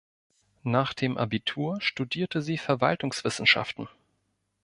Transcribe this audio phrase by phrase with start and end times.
[0.63, 3.87] Nach dem Abitur studierte sie Verwaltungswissenschaften.